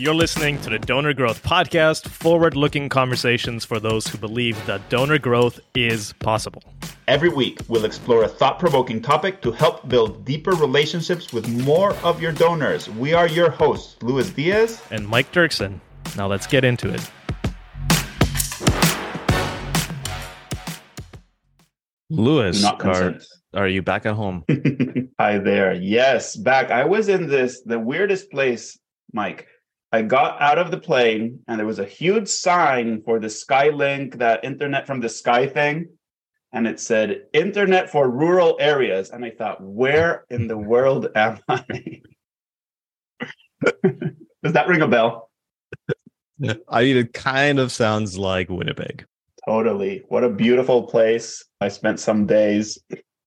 [0.00, 4.88] You're listening to the Donor Growth Podcast, forward looking conversations for those who believe that
[4.88, 6.62] donor growth is possible.
[7.06, 11.94] Every week, we'll explore a thought provoking topic to help build deeper relationships with more
[11.96, 12.88] of your donors.
[12.88, 15.80] We are your hosts, Louis Diez and Mike Duerksen.
[16.16, 17.10] Now let's get into it.
[22.08, 23.18] Louis, are,
[23.52, 24.46] are you back at home?
[25.20, 25.74] Hi there.
[25.74, 26.70] Yes, back.
[26.70, 28.78] I was in this, the weirdest place,
[29.12, 29.46] Mike.
[29.92, 34.18] I got out of the plane and there was a huge sign for the Skylink,
[34.18, 35.88] that internet from the sky thing.
[36.52, 39.10] And it said internet for rural areas.
[39.10, 42.02] And I thought, where in the world am I?
[44.42, 45.30] Does that ring a bell?
[46.68, 49.04] I mean, it kind of sounds like Winnipeg.
[49.46, 50.04] Totally.
[50.08, 51.44] What a beautiful place.
[51.60, 52.78] I spent some days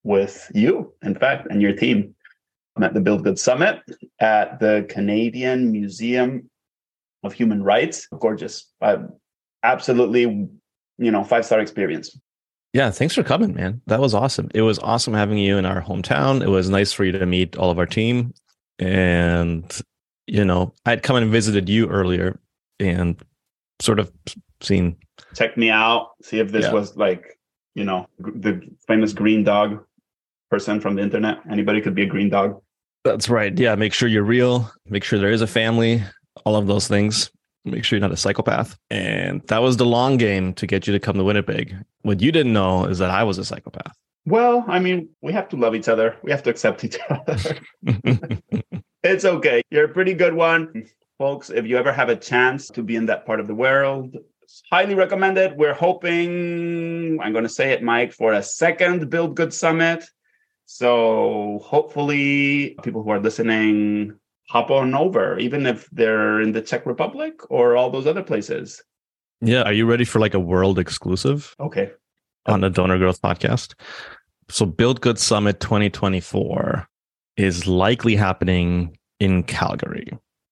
[0.03, 2.15] with you, in fact, and your team.
[2.75, 3.81] I'm at the Build Good Summit
[4.19, 6.49] at the Canadian Museum
[7.23, 8.07] of Human Rights.
[8.19, 8.71] Gorgeous.
[8.81, 8.97] Uh,
[9.63, 12.17] absolutely, you know, five star experience.
[12.73, 13.81] Yeah, thanks for coming, man.
[13.85, 14.49] That was awesome.
[14.55, 16.41] It was awesome having you in our hometown.
[16.41, 18.33] It was nice for you to meet all of our team.
[18.79, 19.71] And,
[20.25, 22.39] you know, I'd come and visited you earlier
[22.79, 23.21] and
[23.79, 24.11] sort of
[24.59, 24.97] seen.
[25.35, 26.73] Check me out, see if this yeah.
[26.73, 27.37] was like,
[27.75, 29.83] you know, the famous green dog
[30.49, 31.39] person from the internet.
[31.49, 32.59] Anybody could be a green dog.
[33.03, 33.57] That's right.
[33.57, 33.75] Yeah.
[33.75, 34.71] Make sure you're real.
[34.87, 36.01] Make sure there is a family,
[36.45, 37.31] all of those things.
[37.65, 38.77] Make sure you're not a psychopath.
[38.89, 41.75] And that was the long game to get you to come to Winnipeg.
[42.01, 43.95] What you didn't know is that I was a psychopath.
[44.25, 46.17] Well, I mean, we have to love each other.
[46.23, 47.37] We have to accept each other.
[49.03, 49.61] it's okay.
[49.69, 50.85] You're a pretty good one.
[51.17, 54.17] Folks, if you ever have a chance to be in that part of the world,
[54.71, 55.57] highly recommended.
[55.57, 60.05] We're hoping, I'm going to say it, Mike, for a second Build Good Summit.
[60.65, 64.17] So hopefully, people who are listening
[64.53, 68.83] hop on over, even if they're in the Czech Republic or all those other places.
[69.41, 69.63] Yeah.
[69.63, 71.55] Are you ready for like a world exclusive?
[71.59, 71.91] Okay.
[72.45, 73.73] On the Donor Growth podcast.
[74.49, 76.87] So, Build Good Summit 2024
[77.37, 80.11] is likely happening in Calgary.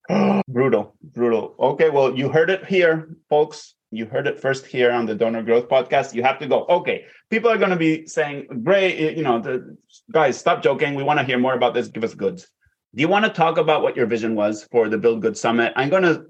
[0.47, 1.53] brutal, brutal.
[1.59, 3.75] Okay, well, you heard it here, folks.
[3.91, 6.16] You heard it first here on the Donor Growth Podcast.
[6.16, 6.66] You have to go.
[6.67, 9.78] Okay, people are going to be saying, "Great, you know, the,
[10.11, 10.95] guys, stop joking.
[10.95, 11.90] We want to hear more about this.
[11.90, 12.50] Give us goods."
[12.94, 15.72] Do you want to talk about what your vision was for the Build Good Summit?
[15.75, 16.25] I'm going to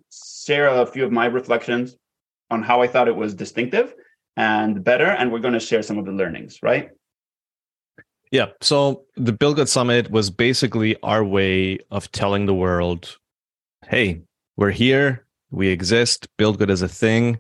[0.45, 1.95] share a few of my reflections
[2.51, 3.95] on how I thought it was distinctive
[4.37, 6.59] and better, and we're going to share some of the learnings.
[6.61, 6.89] Right?
[8.31, 8.47] Yeah.
[8.61, 13.17] So the Build Good Summit was basically our way of telling the world,
[13.87, 14.21] "Hey,
[14.55, 15.25] we're here.
[15.49, 16.27] We exist.
[16.37, 17.39] Build Good is a thing."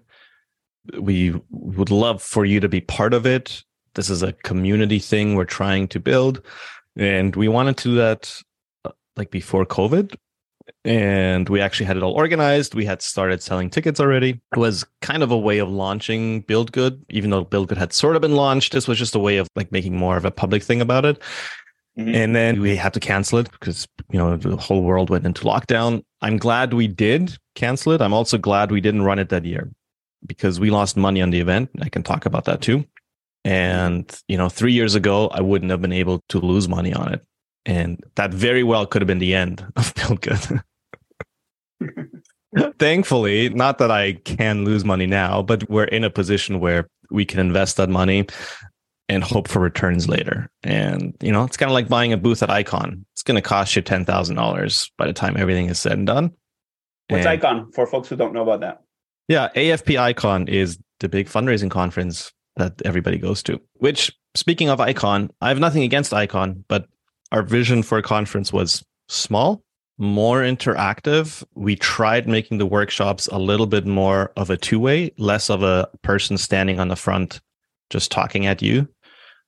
[0.99, 3.63] we would love for you to be part of it.
[3.95, 6.41] This is a community thing we're trying to build.
[6.95, 8.41] And we wanted to do that
[9.17, 10.15] like before COVID.
[10.85, 12.75] And we actually had it all organized.
[12.75, 14.41] We had started selling tickets already.
[14.51, 17.93] It was kind of a way of launching Build Good, even though Build Good had
[17.93, 18.71] sort of been launched.
[18.71, 21.21] This was just a way of like making more of a public thing about it.
[21.97, 22.15] Mm-hmm.
[22.15, 25.43] And then we had to cancel it because, you know, the whole world went into
[25.43, 26.03] lockdown.
[26.21, 28.01] I'm glad we did cancel it.
[28.01, 29.69] I'm also glad we didn't run it that year
[30.25, 31.69] because we lost money on the event.
[31.81, 32.85] I can talk about that too.
[33.43, 37.13] And, you know, three years ago, I wouldn't have been able to lose money on
[37.13, 37.25] it.
[37.65, 40.61] And that very well could have been the end of Build Good.
[42.79, 47.23] Thankfully, not that I can lose money now, but we're in a position where we
[47.25, 48.27] can invest that money
[49.07, 50.49] and hope for returns later.
[50.63, 53.05] And, you know, it's kind of like buying a booth at Icon.
[53.13, 56.31] It's going to cost you $10,000 by the time everything is said and done.
[57.09, 58.81] What's and, Icon for folks who don't know about that?
[59.27, 63.61] Yeah, AFP Icon is the big fundraising conference that everybody goes to.
[63.75, 66.87] Which, speaking of Icon, I have nothing against Icon, but
[67.31, 69.61] our vision for a conference was small,
[69.97, 71.43] more interactive.
[71.55, 75.63] We tried making the workshops a little bit more of a two way, less of
[75.63, 77.39] a person standing on the front
[77.89, 78.87] just talking at you.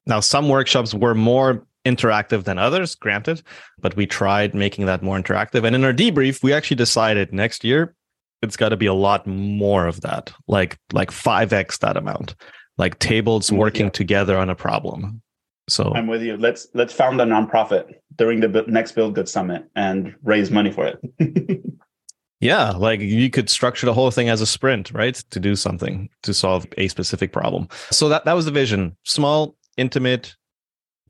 [0.05, 3.41] Now, some workshops were more interactive than others, granted,
[3.79, 5.65] but we tried making that more interactive.
[5.65, 7.95] And in our debrief, we actually decided next year
[8.41, 12.35] it's got to be a lot more of that, like like five x that amount,
[12.77, 15.21] like tables mm, working together on a problem.
[15.69, 16.37] So I'm with you.
[16.37, 20.85] Let's let's found a nonprofit during the next Build Good Summit and raise money for
[20.85, 21.63] it.
[22.41, 25.15] yeah, like you could structure the whole thing as a sprint, right?
[25.15, 27.69] To do something to solve a specific problem.
[27.91, 30.35] So that that was the vision: small, intimate,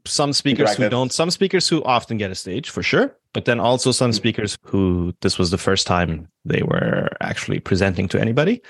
[0.06, 3.60] some speakers who don't, some speakers who often get a stage for sure, but then
[3.60, 4.16] also some mm.
[4.16, 8.62] speakers who this was the first time they were actually presenting to anybody.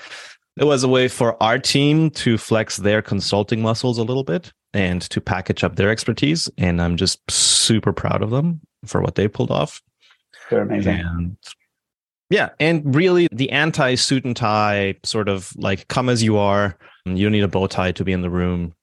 [0.56, 4.52] It was a way for our team to flex their consulting muscles a little bit
[4.74, 6.50] and to package up their expertise.
[6.58, 9.80] And I'm just super proud of them for what they pulled off.
[10.50, 11.00] They're amazing.
[11.00, 11.36] And
[12.28, 16.76] Yeah, and really the anti suit and tie sort of like come as you are.
[17.06, 18.74] You don't need a bow tie to be in the room.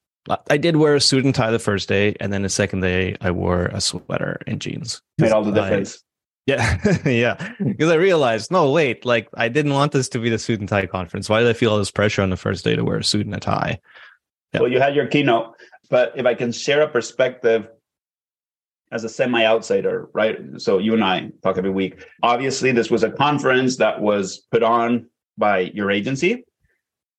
[0.50, 3.18] I did wear a suit and tie the first day, and then the second day
[3.22, 5.02] I wore a sweater and jeans.
[5.18, 5.96] Made all the difference.
[5.96, 6.00] I,
[6.46, 7.54] yeah, yeah.
[7.60, 10.70] Because I realized, no, wait, like I didn't want this to be the suit and
[10.70, 11.30] tie conference.
[11.30, 13.26] Why did I feel all this pressure on the first day to wear a suit
[13.26, 13.80] and a tie?
[14.54, 14.62] Yeah.
[14.62, 15.56] Well, you had your keynote,
[15.92, 17.68] but if I can share a perspective
[18.92, 20.38] as a semi outsider, right?
[20.58, 22.06] So you and I talk every week.
[22.24, 25.08] Obviously, this was a conference that was put on
[25.38, 26.46] by your agency.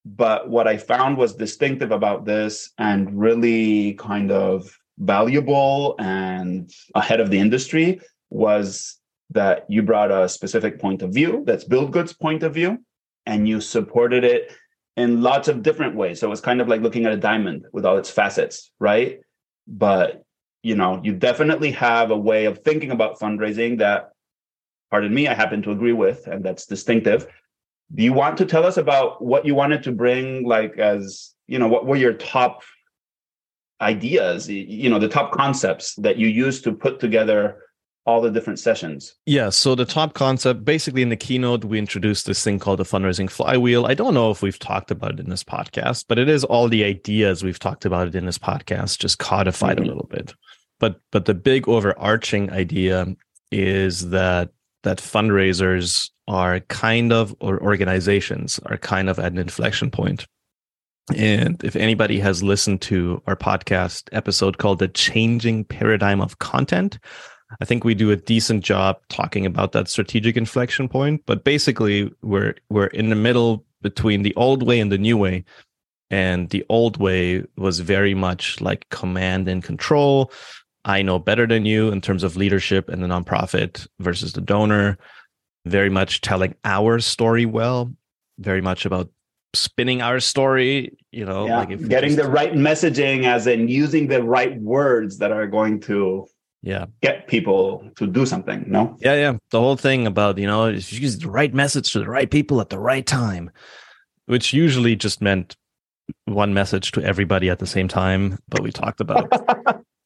[0.05, 7.21] But what I found was distinctive about this and really kind of valuable and ahead
[7.21, 8.99] of the industry was
[9.31, 12.79] that you brought a specific point of view that's Build Good's point of view,
[13.27, 14.53] and you supported it
[14.97, 16.21] in lots of different ways.
[16.21, 19.21] So it's kind of like looking at a diamond with all its facets, right?
[19.67, 20.23] But
[20.62, 24.12] you know, you definitely have a way of thinking about fundraising that,
[24.91, 27.27] pardon me, I happen to agree with, and that's distinctive.
[27.94, 31.59] Do you want to tell us about what you wanted to bring, like as you
[31.59, 32.62] know, what were your top
[33.81, 37.59] ideas, you know, the top concepts that you used to put together
[38.04, 39.14] all the different sessions?
[39.26, 39.50] Yeah.
[39.50, 43.31] So the top concept, basically in the keynote, we introduced this thing called the fundraising
[43.31, 43.87] flywheel.
[43.87, 46.69] I don't know if we've talked about it in this podcast, but it is all
[46.69, 49.84] the ideas we've talked about it in this podcast, just codified mm-hmm.
[49.84, 50.34] a little bit.
[50.81, 53.06] But but the big overarching idea
[53.52, 54.50] is that
[54.82, 60.26] that fundraisers are kind of or organizations are kind of at an inflection point.
[61.16, 66.99] And if anybody has listened to our podcast episode called The Changing Paradigm of Content,
[67.60, 71.22] I think we do a decent job talking about that strategic inflection point.
[71.26, 75.44] But basically, we're we're in the middle between the old way and the new way.
[76.10, 80.31] And the old way was very much like command and control.
[80.84, 84.99] I know better than you in terms of leadership and the nonprofit versus the donor.
[85.64, 87.93] Very much telling our story well,
[88.38, 89.08] very much about
[89.54, 91.58] spinning our story, you know, yeah.
[91.58, 95.81] like getting just, the right messaging as in using the right words that are going
[95.81, 96.26] to
[96.62, 96.87] yeah.
[97.03, 98.97] Get people to do something no?
[99.00, 99.37] Yeah yeah.
[99.50, 102.70] The whole thing about you know use the right message to the right people at
[102.70, 103.50] the right time
[104.26, 105.56] which usually just meant
[106.26, 109.29] one message to everybody at the same time but we talked about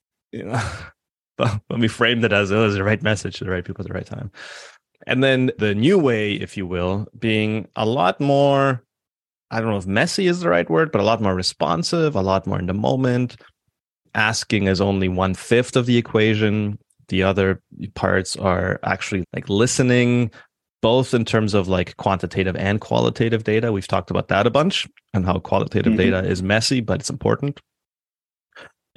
[0.33, 0.63] you know
[1.37, 3.65] but, but we framed it as oh, it was the right message to the right
[3.65, 4.31] people at the right time.
[5.07, 8.83] And then the new way if you will being a lot more
[9.51, 12.21] i don't know if messy is the right word but a lot more responsive a
[12.21, 13.37] lot more in the moment
[14.17, 16.79] asking is only one fifth of the equation.
[17.09, 17.63] The other
[17.95, 20.33] parts are actually like listening,
[20.83, 23.71] both in terms of like quantitative and qualitative data.
[23.71, 26.11] We've talked about that a bunch and how qualitative mm-hmm.
[26.11, 27.61] data is messy, but it's important.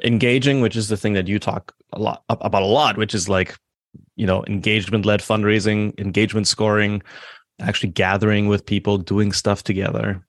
[0.03, 3.27] Engaging, which is the thing that you talk a lot about a lot, which is
[3.27, 3.55] like,
[4.15, 7.03] you know, engagement led fundraising, engagement scoring,
[7.59, 10.25] actually gathering with people, doing stuff together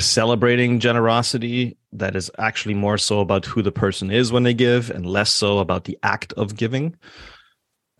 [0.00, 4.90] celebrating generosity that is actually more so about who the person is when they give
[4.90, 6.94] and less so about the act of giving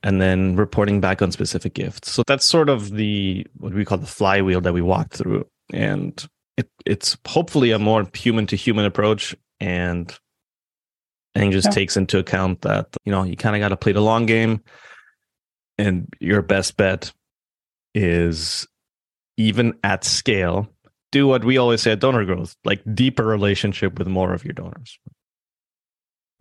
[0.02, 3.98] and then reporting back on specific gifts so that's sort of the what we call
[3.98, 8.84] the flywheel that we walked through and it, it's hopefully a more human to human
[8.84, 10.19] approach and
[11.34, 11.72] and just yeah.
[11.72, 14.62] takes into account that you know you kind of got to play the long game
[15.78, 17.12] and your best bet
[17.94, 18.66] is
[19.37, 20.68] even at scale
[21.16, 24.52] do what we always say at donor growth like deeper relationship with more of your
[24.52, 24.99] donors.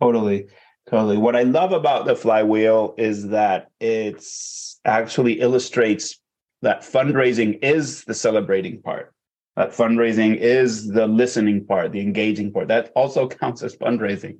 [0.02, 0.48] Totally
[0.90, 1.16] totally.
[1.16, 6.20] What i love about the flywheel is that it's actually illustrates
[6.62, 9.12] that fundraising is the celebrating part.
[9.56, 12.68] That fundraising is the listening part the engaging part.
[12.68, 14.38] That also counts as fundraising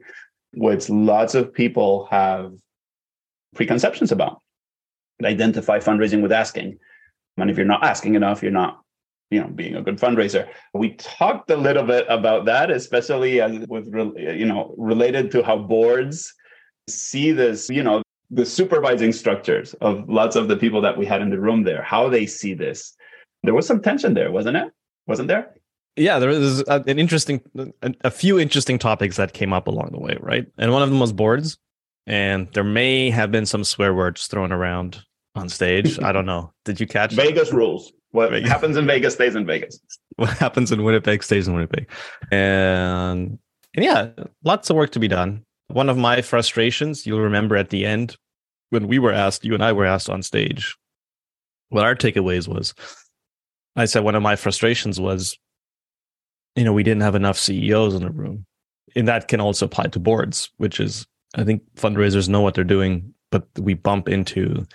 [0.54, 2.52] which lots of people have
[3.54, 4.40] preconceptions about.
[5.22, 6.78] Identify fundraising with asking.
[7.38, 8.82] And if you're not asking enough you're not
[9.30, 10.48] you know being a good fundraiser.
[10.72, 15.58] We talked a little bit about that especially as with you know related to how
[15.58, 16.32] boards
[16.88, 21.22] see this you know the supervising structures of lots of the people that we had
[21.22, 22.94] in the room there how they see this.
[23.42, 24.72] There was some tension there wasn't it?
[25.06, 25.54] Wasn't there?
[25.96, 27.40] Yeah there was an interesting
[28.02, 30.46] a few interesting topics that came up along the way right?
[30.58, 31.58] And one of them was boards.
[32.08, 35.02] And there may have been some swear words thrown around
[35.34, 36.00] on stage.
[36.00, 36.52] I don't know.
[36.64, 37.56] Did you catch vegas that?
[37.56, 38.50] rules what Vegas.
[38.50, 39.78] happens in Vegas stays in Vegas.
[40.16, 41.90] What happens in Winnipeg stays in Winnipeg.
[42.30, 43.38] And,
[43.74, 44.08] and yeah,
[44.44, 45.44] lots of work to be done.
[45.68, 48.16] One of my frustrations, you'll remember at the end
[48.70, 50.74] when we were asked, you and I were asked on stage,
[51.68, 52.72] what our takeaways was.
[53.76, 55.36] I said one of my frustrations was,
[56.54, 58.46] you know, we didn't have enough CEOs in the room.
[58.94, 62.64] And that can also apply to boards, which is, I think fundraisers know what they're
[62.64, 64.66] doing, but we bump into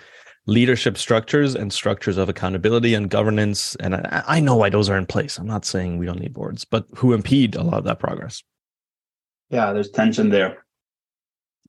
[0.48, 3.76] leadership structures and structures of accountability and governance.
[3.76, 5.38] And I, I know why those are in place.
[5.38, 8.44] I'm not saying we don't need boards, but who impede a lot of that progress.
[9.50, 10.66] Yeah, there's tension there.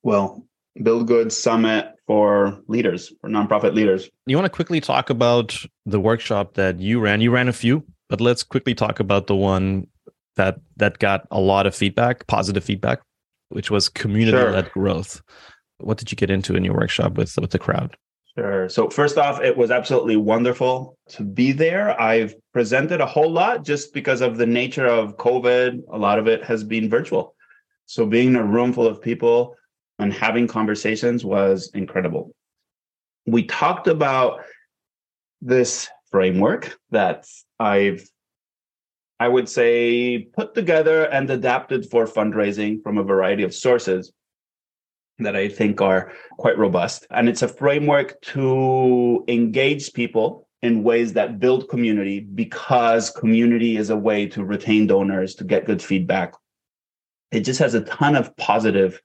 [0.02, 0.46] Well,
[0.82, 4.08] Build Good Summit for leaders, for nonprofit leaders.
[4.26, 7.20] You want to quickly talk about the workshop that you ran?
[7.20, 9.86] You ran a few, but let's quickly talk about the one
[10.36, 13.00] that that got a lot of feedback, positive feedback,
[13.50, 14.72] which was community-led sure.
[14.72, 15.22] growth.
[15.78, 17.96] What did you get into in your workshop with with the crowd?
[18.38, 18.68] Sure.
[18.70, 22.00] So first off, it was absolutely wonderful to be there.
[22.00, 25.82] I've presented a whole lot just because of the nature of COVID.
[25.92, 27.34] A lot of it has been virtual.
[27.84, 29.54] So being in a room full of people
[29.98, 32.34] and having conversations was incredible.
[33.26, 34.40] We talked about
[35.42, 37.26] this framework that
[37.58, 38.08] I've
[39.20, 44.10] I would say put together and adapted for fundraising from a variety of sources
[45.18, 47.06] that I think are quite robust.
[47.10, 53.90] And it's a framework to engage people in ways that build community because community is
[53.90, 56.34] a way to retain donors, to get good feedback.
[57.32, 59.00] It just has a ton of positive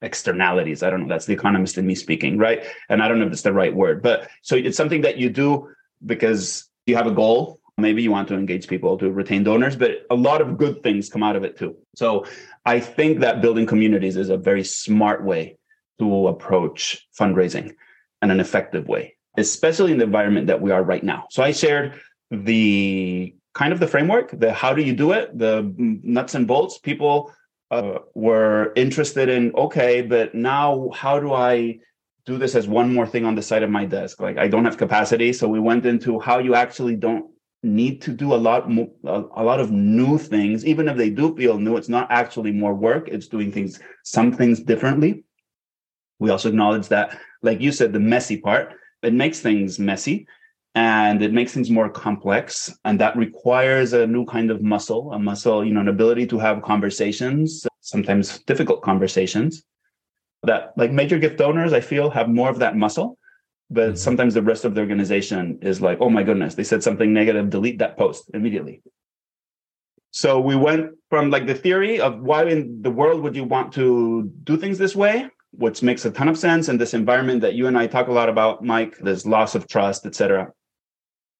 [0.00, 0.82] externalities.
[0.82, 1.08] I don't know.
[1.08, 2.64] That's the economist in me speaking, right?
[2.88, 5.30] And I don't know if it's the right word, but so it's something that you
[5.30, 5.68] do
[6.04, 7.60] because you have a goal.
[7.78, 11.08] Maybe you want to engage people to retain donors, but a lot of good things
[11.08, 11.76] come out of it too.
[11.94, 12.26] So
[12.64, 15.58] I think that building communities is a very smart way
[15.98, 17.74] to approach fundraising
[18.20, 21.26] and an effective way, especially in the environment that we are right now.
[21.30, 22.00] So I shared
[22.30, 26.78] the kind of the framework, the how do you do it, the nuts and bolts.
[26.78, 27.32] People
[27.72, 31.78] uh, were interested in okay but now how do i
[32.26, 34.66] do this as one more thing on the side of my desk like i don't
[34.66, 37.31] have capacity so we went into how you actually don't
[37.62, 40.64] need to do a lot more a, lot of new things.
[40.66, 44.32] Even if they do feel new it's not actually more work it's doing things some
[44.32, 45.24] things differently.
[46.18, 50.26] We also acknowledge that like you said the messy part it makes things messy
[50.74, 55.18] and it makes things more complex and that requires a new kind of muscle a
[55.18, 59.64] muscle you know an ability to have conversations sometimes difficult conversations.
[60.44, 63.16] That like major gift donors i feel have more of that muscle
[63.70, 63.96] but mm-hmm.
[63.96, 67.50] sometimes the rest of the organization is like oh my goodness they said something negative
[67.50, 68.82] delete that post immediately
[70.10, 73.72] so we went from like the theory of why in the world would you want
[73.72, 77.54] to do things this way which makes a ton of sense in this environment that
[77.54, 80.52] you and i talk a lot about mike there's loss of trust etc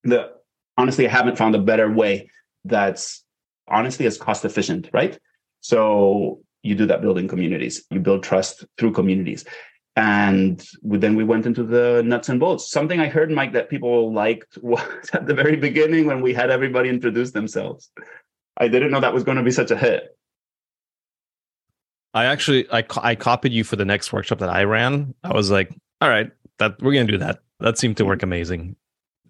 [0.05, 0.33] the
[0.76, 2.31] honestly, I haven't found a better way
[2.64, 3.25] that's
[3.69, 5.19] honestly as cost efficient, right?
[5.61, 9.45] So you do that building communities, you build trust through communities.
[9.95, 12.71] And we, then we went into the nuts and bolts.
[12.71, 14.83] Something I heard, Mike, that people liked was
[15.13, 17.91] at the very beginning when we had everybody introduce themselves.
[18.57, 20.17] I didn't know that was going to be such a hit.
[22.15, 25.15] I actually I I copied you for the next workshop that I ran.
[25.25, 27.39] I was like, all right, that we're gonna do that.
[27.61, 28.77] That seemed to work amazing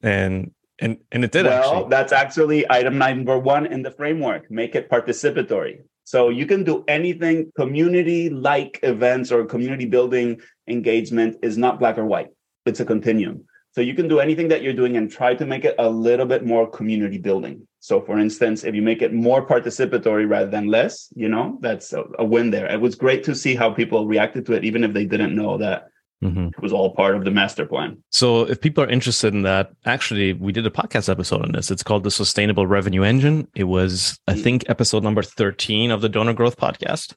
[0.02, 1.90] and and and it did well actually.
[1.90, 6.84] that's actually item number one in the framework make it participatory so you can do
[6.88, 12.30] anything community like events or community building engagement is not black or white
[12.66, 15.64] it's a continuum so you can do anything that you're doing and try to make
[15.64, 19.46] it a little bit more community building so for instance if you make it more
[19.46, 23.34] participatory rather than less you know that's a, a win there it was great to
[23.34, 25.88] see how people reacted to it even if they didn't know that
[26.22, 26.48] Mm-hmm.
[26.48, 28.02] It was all part of the master plan.
[28.10, 31.70] So, if people are interested in that, actually, we did a podcast episode on this.
[31.70, 33.48] It's called the Sustainable Revenue Engine.
[33.56, 34.42] It was, I mm.
[34.42, 37.14] think, episode number 13 of the Donor Growth Podcast.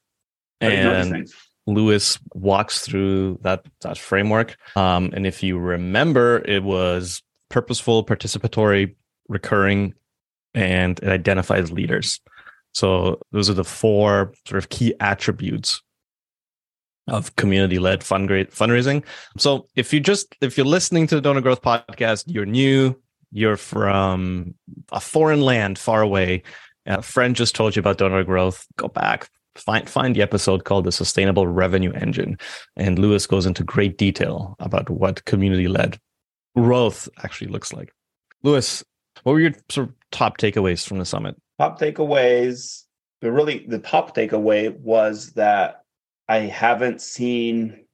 [0.60, 1.30] And
[1.68, 4.56] Louis walks through that, that framework.
[4.76, 8.96] Um, and if you remember, it was purposeful, participatory,
[9.28, 9.94] recurring,
[10.54, 12.20] and it identifies leaders.
[12.74, 15.82] So, those are the four sort of key attributes
[17.08, 19.04] of community-led fundraising.
[19.38, 23.00] So if you just if you're listening to the Donor Growth podcast, you're new,
[23.32, 24.56] you're from
[24.92, 26.44] a foreign land far away,
[26.86, 30.86] a friend just told you about donor growth, go back, find find the episode called
[30.86, 32.38] the Sustainable Revenue Engine,
[32.76, 36.00] and Louis goes into great detail about what community-led
[36.56, 37.92] growth actually looks like.
[38.44, 38.84] Louis,
[39.24, 41.36] what were your sort of top takeaways from the summit?
[41.60, 42.84] Top takeaways.
[43.22, 45.82] The really the top takeaway was that
[46.28, 47.86] I haven't seen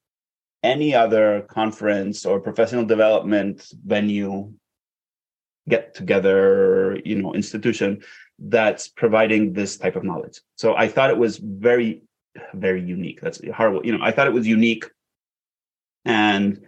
[0.63, 4.53] any other conference or professional development venue
[5.69, 8.01] get together, you know, institution
[8.41, 10.41] that's providing this type of knowledge.
[10.55, 12.01] So I thought it was very,
[12.53, 13.21] very unique.
[13.21, 13.85] That's hard.
[13.85, 14.85] You know, I thought it was unique.
[16.03, 16.59] And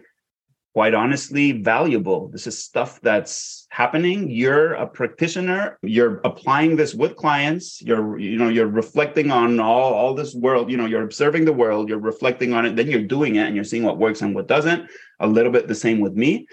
[0.74, 2.28] quite honestly valuable.
[2.28, 4.28] This is stuff that's happening.
[4.28, 5.78] You're a practitioner.
[5.82, 7.80] You're applying this with clients.
[7.80, 10.70] You're, you know, you're reflecting on all, all this world.
[10.70, 11.88] You know, you're observing the world.
[11.88, 12.74] You're reflecting on it.
[12.74, 14.90] Then you're doing it and you're seeing what works and what doesn't.
[15.20, 16.48] A little bit the same with me.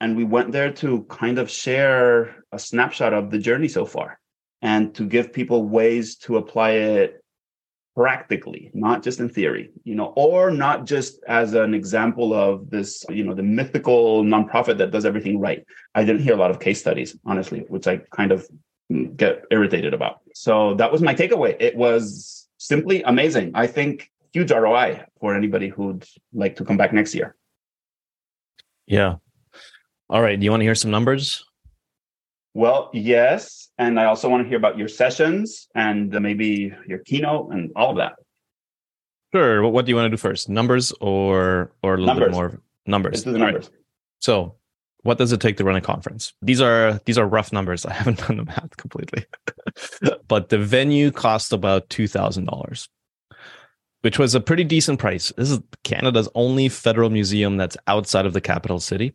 [0.00, 4.18] And we went there to kind of share a snapshot of the journey so far
[4.62, 7.22] and to give people ways to apply it
[7.96, 13.04] practically not just in theory you know or not just as an example of this
[13.08, 15.64] you know the mythical nonprofit that does everything right.
[15.94, 18.46] I didn't hear a lot of case studies honestly which i kind of
[18.90, 20.20] mm, get irritated about.
[20.34, 21.56] So that was my takeaway.
[21.60, 23.52] It was simply amazing.
[23.54, 27.34] I think huge roi for anybody who'd like to come back next year.
[28.86, 29.16] Yeah.
[30.08, 30.38] All right.
[30.38, 31.44] Do you want to hear some numbers
[32.54, 33.68] well, yes.
[33.78, 37.90] And I also want to hear about your sessions and maybe your keynote and all
[37.90, 38.14] of that.
[39.32, 39.68] Sure.
[39.68, 40.48] What, do you want to do first?
[40.48, 42.28] Numbers or or a little numbers.
[42.28, 43.26] bit more numbers?
[43.26, 43.66] Numbers.
[43.66, 43.70] Right.
[44.20, 44.56] So
[45.02, 46.34] what does it take to run a conference?
[46.42, 47.86] These are these are rough numbers.
[47.86, 49.24] I haven't done the math completely.
[50.28, 52.88] but the venue cost about two thousand dollars,
[54.02, 55.32] which was a pretty decent price.
[55.36, 59.14] This is Canada's only federal museum that's outside of the capital city.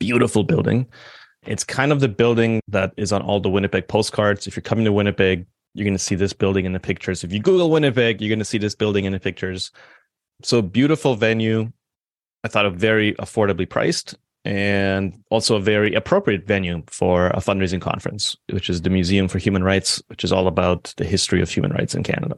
[0.00, 0.86] Beautiful building.
[1.48, 4.46] It's kind of the building that is on all the Winnipeg postcards.
[4.46, 7.24] If you're coming to Winnipeg, you're going to see this building in the pictures.
[7.24, 9.70] If you Google Winnipeg, you're going to see this building in the pictures.
[10.42, 11.72] So beautiful venue.
[12.44, 14.14] I thought a very affordably priced
[14.44, 19.38] and also a very appropriate venue for a fundraising conference, which is the Museum for
[19.38, 22.36] Human Rights, which is all about the history of human rights in Canada.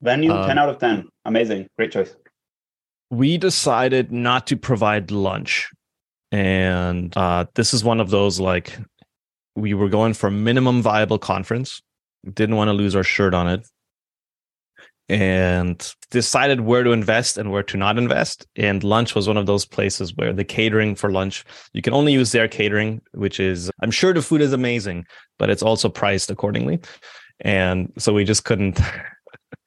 [0.00, 1.06] Venue, um, 10 out of 10.
[1.26, 1.66] Amazing.
[1.76, 2.16] Great choice.
[3.10, 5.68] We decided not to provide lunch
[6.34, 8.76] and uh, this is one of those like
[9.54, 11.80] we were going for minimum viable conference,
[12.32, 13.64] didn't want to lose our shirt on it,
[15.08, 18.48] and decided where to invest and where to not invest.
[18.56, 22.12] And lunch was one of those places where the catering for lunch, you can only
[22.12, 25.06] use their catering, which is, I'm sure the food is amazing,
[25.38, 26.80] but it's also priced accordingly.
[27.42, 28.80] And so we just couldn't.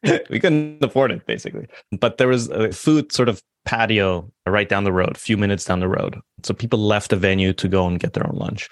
[0.30, 1.66] we couldn't afford it basically
[2.00, 5.66] but there was a food sort of patio right down the road, a few minutes
[5.66, 6.20] down the road.
[6.44, 8.70] So people left the venue to go and get their own lunch,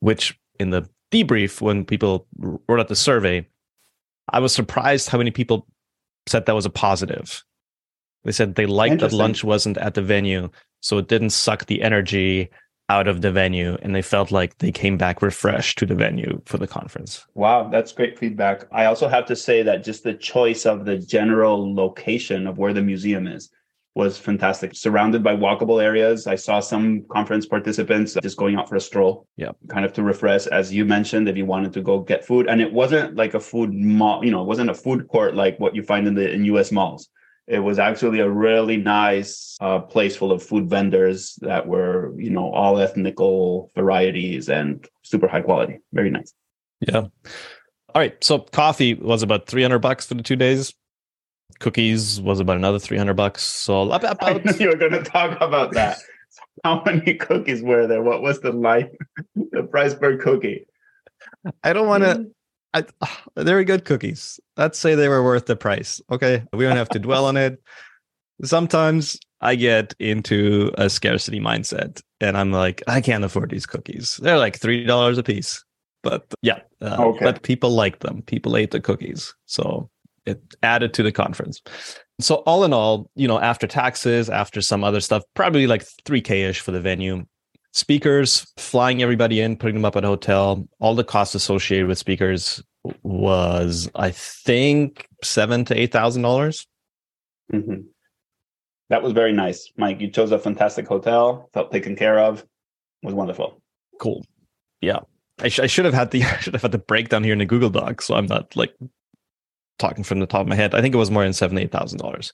[0.00, 3.46] which in the debrief, when people wrote out the survey,
[4.32, 5.66] I was surprised how many people
[6.26, 7.44] said that was a positive.
[8.24, 10.48] They said they liked that lunch wasn't at the venue,
[10.80, 12.48] so it didn't suck the energy
[12.94, 16.40] out of the venue and they felt like they came back refreshed to the venue
[16.46, 17.26] for the conference.
[17.34, 18.66] Wow, that's great feedback.
[18.70, 22.72] I also have to say that just the choice of the general location of where
[22.72, 23.50] the museum is
[23.94, 24.74] was fantastic.
[24.74, 26.26] Surrounded by walkable areas.
[26.26, 29.26] I saw some conference participants just going out for a stroll.
[29.36, 29.52] Yeah.
[29.68, 32.48] Kind of to refresh, as you mentioned, if you wanted to go get food.
[32.48, 35.58] And it wasn't like a food mall, you know, it wasn't a food court like
[35.58, 37.08] what you find in the in US malls.
[37.46, 42.30] It was actually a really nice uh, place full of food vendors that were, you
[42.30, 45.80] know, all ethnical varieties and super high quality.
[45.92, 46.32] Very nice.
[46.80, 47.00] Yeah.
[47.00, 47.10] All
[47.96, 48.16] right.
[48.24, 50.74] So coffee was about 300 bucks for the two days
[51.60, 54.60] cookies was about another 300 bucks so about, about...
[54.60, 55.98] you were going to talk about that
[56.64, 58.88] how many cookies were there what was the life
[59.52, 60.66] the price per cookie
[61.62, 62.26] i don't want to
[62.74, 62.84] I,
[63.36, 66.88] they were good cookies let's say they were worth the price okay we don't have
[66.90, 67.62] to dwell on it
[68.42, 74.18] sometimes i get into a scarcity mindset and i'm like i can't afford these cookies
[74.22, 75.64] they're like three dollars a piece
[76.02, 77.24] but yeah uh, okay.
[77.24, 79.88] but people like them people ate the cookies so
[80.26, 81.62] it added to the conference.
[82.20, 86.48] So all in all, you know, after taxes, after some other stuff, probably like 3K
[86.48, 87.26] ish for the venue.
[87.74, 91.98] Speakers, flying everybody in, putting them up at a hotel, all the costs associated with
[91.98, 92.62] speakers
[93.02, 96.68] was, I think, seven to eight thousand dollars.
[97.52, 97.80] Mm-hmm.
[98.90, 100.00] That was very nice, Mike.
[100.00, 103.60] You chose a fantastic hotel, felt taken care of, it was wonderful.
[104.00, 104.24] Cool.
[104.80, 105.00] Yeah,
[105.40, 107.40] I, sh- I, should have had the I should have had the breakdown here in
[107.40, 108.74] the Google Doc, so I'm not like
[109.78, 111.72] talking from the top of my head, I think it was more than seven, eight
[111.72, 112.32] thousand dollars.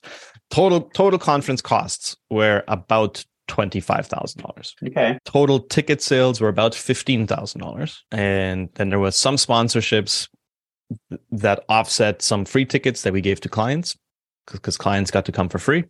[0.49, 4.73] Total total conference costs were about twenty-five thousand dollars.
[4.87, 5.19] Okay.
[5.25, 10.29] Total ticket sales were about fifteen thousand dollars, and then there was some sponsorships
[11.31, 13.97] that offset some free tickets that we gave to clients
[14.47, 15.83] because clients got to come for free.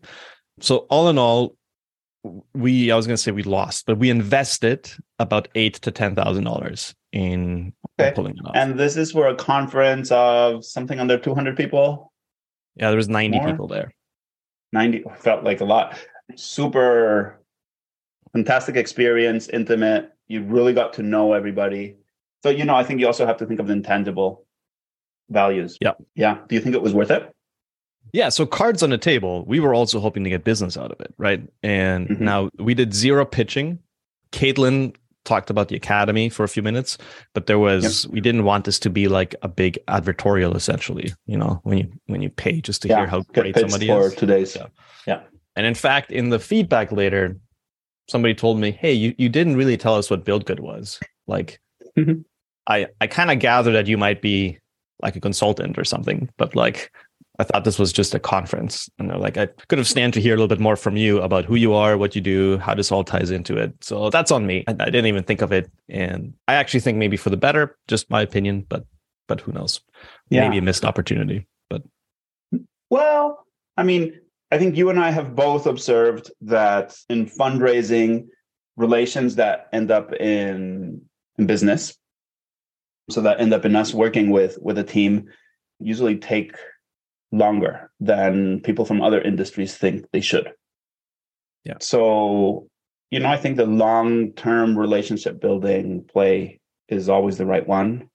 [0.60, 1.56] So all in all,
[2.56, 6.16] we I was going to say we lost, but we invested about eight to ten
[6.16, 8.12] thousand dollars in okay.
[8.16, 8.56] pulling it off.
[8.56, 12.12] And this is for a conference of something under two hundred people.
[12.76, 13.52] Yeah, there was ninety More?
[13.52, 13.94] people there.
[14.74, 15.96] Ninety felt like a lot.
[16.36, 17.41] Super
[18.34, 20.12] fantastic experience, intimate.
[20.28, 21.98] You really got to know everybody.
[22.44, 24.46] So you know, I think you also have to think of the intangible
[25.30, 25.78] values.
[25.82, 26.40] Yeah, yeah.
[26.48, 27.32] Do you think it was worth it?
[28.14, 29.46] Yeah, so cards on the table.
[29.46, 31.42] We were also hoping to get business out of it, right?
[31.64, 32.24] And mm-hmm.
[32.24, 33.80] now we did zero pitching.
[34.32, 36.98] Caitlin talked about the academy for a few minutes,
[37.34, 38.14] but there was yep.
[38.14, 41.92] we didn't want this to be like a big advertorial essentially, you know, when you
[42.08, 44.16] when you pay just to yeah, hear how great somebody for is.
[44.16, 44.56] today's.
[44.56, 44.68] Yeah.
[45.06, 45.22] yeah.
[45.56, 47.38] And in fact, in the feedback later,
[48.10, 51.60] somebody told me, "Hey, you, you didn't really tell us what Build Good was." Like
[51.98, 52.22] mm-hmm.
[52.68, 54.60] I I kind of gather that you might be
[55.02, 56.92] like a consultant or something, but like
[57.42, 58.88] I thought this was just a conference.
[59.00, 61.20] And they're like, I could have stand to hear a little bit more from you
[61.22, 63.74] about who you are, what you do, how this all ties into it.
[63.82, 64.64] So that's on me.
[64.68, 65.72] I, I didn't even think of it.
[65.90, 68.86] And I actually think maybe for the better, just my opinion, but
[69.28, 69.82] but who knows?
[70.30, 70.42] Yeah.
[70.42, 71.48] Maybe a missed opportunity.
[71.68, 71.82] But
[72.92, 74.21] well, I mean,
[74.52, 78.28] I think you and I have both observed that in fundraising,
[78.76, 81.02] relations that end up in
[81.38, 81.98] in business,
[83.10, 85.30] so that end up in us working with with a team,
[85.80, 86.56] usually take
[87.32, 90.52] longer than people from other industries think they should.
[91.64, 91.78] Yeah.
[91.80, 92.68] So,
[93.10, 96.60] you know, I think the long term relationship building play
[96.90, 98.10] is always the right one.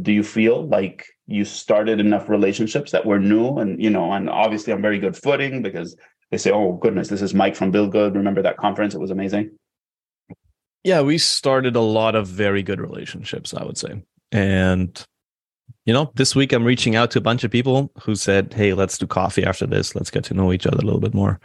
[0.00, 3.58] Do you feel like you started enough relationships that were new?
[3.58, 5.96] And, you know, and obviously I'm very good footing because
[6.30, 8.14] they say, oh, goodness, this is Mike from Build Good.
[8.14, 8.94] Remember that conference?
[8.94, 9.50] It was amazing.
[10.84, 14.02] Yeah, we started a lot of very good relationships, I would say.
[14.32, 15.04] And
[15.84, 18.72] you know, this week I'm reaching out to a bunch of people who said, Hey,
[18.72, 19.94] let's do coffee after this.
[19.94, 21.40] Let's get to know each other a little bit more.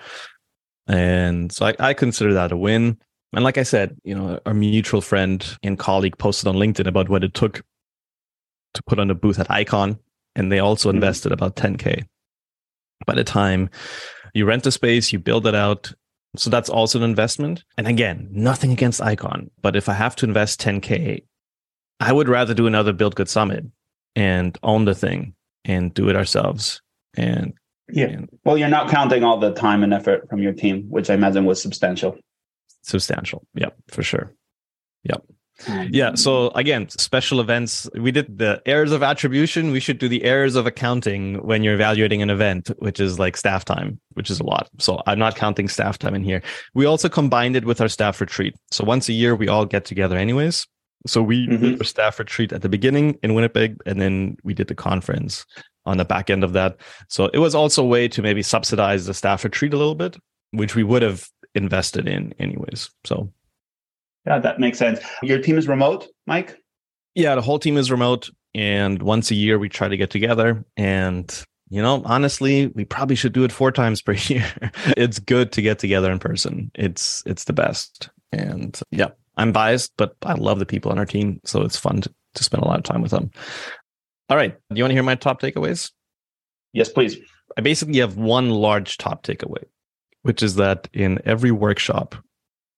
[0.87, 2.97] And so I, I consider that a win.
[3.33, 7.09] And like I said, you know, our mutual friend and colleague posted on LinkedIn about
[7.09, 7.61] what it took
[8.73, 9.99] to put on a booth at Icon.
[10.35, 10.97] And they also mm-hmm.
[10.97, 12.03] invested about 10K.
[13.05, 13.69] By the time
[14.33, 15.93] you rent the space, you build it out.
[16.35, 17.63] So that's also an investment.
[17.77, 21.23] And again, nothing against Icon, but if I have to invest 10K,
[21.99, 23.65] I would rather do another Build Good Summit
[24.15, 25.33] and own the thing
[25.65, 26.81] and do it ourselves.
[27.15, 27.53] And
[27.89, 31.09] yeah, and, well, you're not counting all the time and effort from your team, which
[31.09, 32.17] I imagine was substantial.
[32.83, 33.45] Substantial.
[33.55, 34.33] Yep, for sure.
[35.03, 35.23] Yep.
[35.89, 36.15] Yeah.
[36.15, 37.89] So again, special events.
[37.99, 39.71] We did the errors of attribution.
[39.71, 43.35] We should do the errors of accounting when you're evaluating an event, which is like
[43.37, 44.69] staff time, which is a lot.
[44.77, 46.41] So I'm not counting staff time in here.
[46.73, 48.55] We also combined it with our staff retreat.
[48.71, 50.67] So once a year, we all get together anyways.
[51.05, 51.63] So we mm-hmm.
[51.63, 55.45] did a staff retreat at the beginning in Winnipeg, and then we did the conference
[55.85, 56.77] on the back end of that.
[57.07, 60.17] So it was also a way to maybe subsidize the staff retreat a little bit,
[60.51, 62.89] which we would have invested in anyways.
[63.05, 63.31] So
[64.27, 64.99] yeah, that makes sense.
[65.23, 66.57] Your team is remote, Mike?
[67.15, 68.29] Yeah, the whole team is remote.
[68.53, 70.63] And once a year we try to get together.
[70.75, 74.45] And you know, honestly, we probably should do it four times per year.
[74.95, 76.71] it's good to get together in person.
[76.75, 78.09] It's it's the best.
[78.31, 81.39] And yeah, I'm biased, but I love the people on our team.
[81.45, 83.31] So it's fun to, to spend a lot of time with them.
[84.29, 84.55] All right.
[84.69, 85.91] Do you want to hear my top takeaways?
[86.73, 87.17] Yes, please.
[87.57, 89.63] I basically have one large top takeaway,
[90.23, 92.15] which is that in every workshop,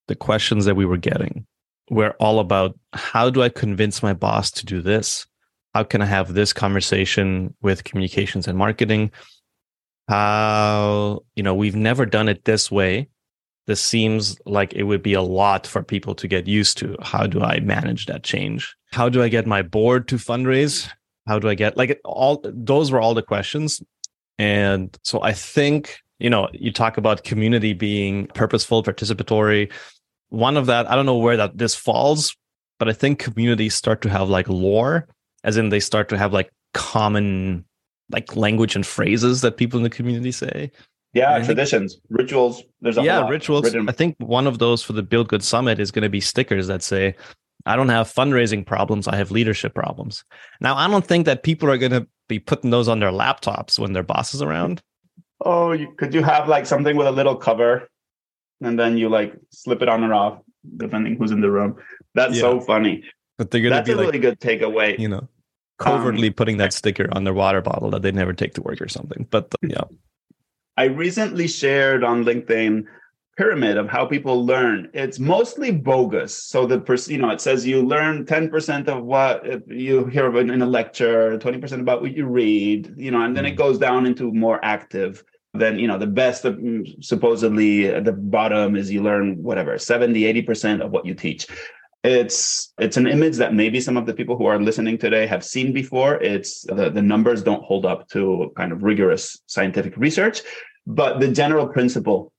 [0.10, 1.46] the questions that we were getting
[1.90, 5.26] were all about how do I convince my boss to do this?
[5.74, 9.12] How can I have this conversation with communications and marketing?
[10.10, 13.08] How, you know, we've never done it this way
[13.70, 16.98] this seems like it would be a lot for people to get used to.
[17.04, 18.76] How do I manage that change?
[18.92, 20.90] How do I get my board to fundraise?
[21.28, 23.80] How do I get like all those were all the questions.
[24.40, 29.72] And so I think, you know, you talk about community being purposeful, participatory.
[30.30, 32.36] One of that, I don't know where that this falls,
[32.78, 35.08] but I think communities start to have like lore,
[35.44, 37.66] as in they start to have like common
[38.12, 40.72] like language and phrases that people in the community say.
[41.14, 42.64] Yeah, traditions, think, rituals.
[42.82, 43.64] There's a yeah rituals.
[43.64, 43.90] Written.
[43.90, 46.68] I think one of those for the Build Good Summit is going to be stickers
[46.68, 47.16] that say,
[47.66, 49.08] "I don't have fundraising problems.
[49.08, 50.24] I have leadership problems."
[50.62, 53.80] Now, I don't think that people are going to be putting those on their laptops
[53.80, 54.84] when their boss is around.
[55.42, 57.90] Oh, you, could you have like something with a little cover,
[58.62, 60.40] and then you like slip it on or off
[60.78, 61.78] depending who's in the room.
[62.16, 62.42] That's yeah.
[62.42, 63.04] so funny.
[63.38, 65.00] But they're going to be a like, really good takeaway.
[65.00, 65.28] You know,
[65.78, 68.82] covertly um, putting that sticker on their water bottle that they never take to work
[68.82, 69.28] or something.
[69.30, 69.84] But yeah.
[70.78, 72.86] I recently shared on LinkedIn
[73.40, 74.90] pyramid of how people learn.
[74.94, 76.44] It's mostly bogus.
[76.44, 80.62] So the person, you know, it says you learn 10% of what you hear in
[80.62, 83.58] a lecture, 20% about what you read, you know, and then it mm.
[83.58, 85.24] goes down into more active.
[85.54, 90.22] Then, you know, the best mm, supposedly at the bottom is you learn whatever, 70,
[90.44, 91.48] 80% of what you teach.
[92.04, 95.44] It's it's an image that maybe some of the people who are listening today have
[95.44, 96.16] seen before.
[96.22, 100.42] It's the, the numbers don't hold up to kind of rigorous scientific research
[100.90, 102.34] but the general principle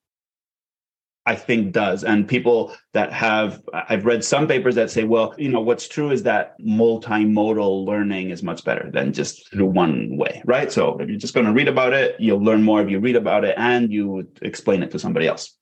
[1.31, 2.03] I think does.
[2.03, 6.11] And people that have, I've read some papers that say, well, you know, what's true
[6.11, 10.73] is that multimodal learning is much better than just through one way, right?
[10.73, 13.15] So if you're just going to read about it, you'll learn more if you read
[13.15, 15.57] about it and you explain it to somebody else.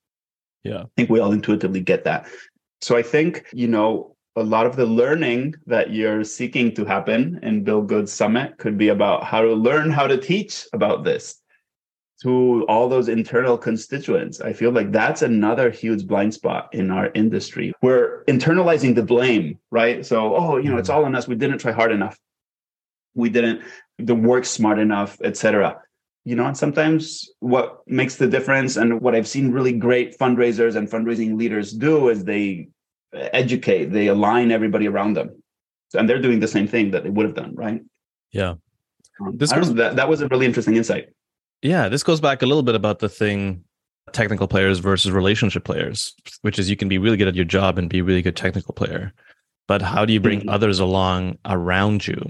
[0.64, 0.84] Yeah.
[0.84, 2.28] I think we all intuitively get that.
[2.80, 7.40] So I think, you know, a lot of the learning that you're seeking to happen
[7.42, 11.42] in Build Good Summit could be about how to learn how to teach about this
[12.22, 14.40] to all those internal constituents.
[14.40, 17.72] I feel like that's another huge blind spot in our industry.
[17.80, 20.04] We're internalizing the blame, right?
[20.04, 21.28] So, oh, you know, it's all on us.
[21.28, 22.18] We didn't try hard enough.
[23.14, 23.62] We didn't
[23.98, 25.80] the work smart enough, etc.
[26.24, 30.76] You know, and sometimes what makes the difference and what I've seen really great fundraisers
[30.76, 32.68] and fundraising leaders do is they
[33.12, 35.42] educate, they align everybody around them.
[35.94, 37.80] And they're doing the same thing that they would have done, right?
[38.30, 38.54] Yeah.
[39.20, 41.08] Um, this was, that, that was a really interesting insight.
[41.62, 43.64] Yeah, this goes back a little bit about the thing
[44.12, 47.78] technical players versus relationship players, which is you can be really good at your job
[47.78, 49.12] and be a really good technical player.
[49.66, 50.48] But how do you bring mm-hmm.
[50.48, 52.20] others along around you?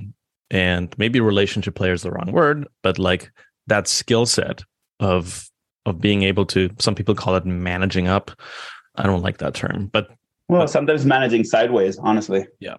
[0.51, 3.31] And maybe relationship player is the wrong word, but like
[3.67, 4.65] that skill set
[4.99, 5.49] of
[5.87, 8.31] of being able to some people call it managing up.
[8.97, 10.09] I don't like that term, but
[10.49, 12.47] well, but, sometimes managing sideways, honestly.
[12.61, 12.77] Yeah.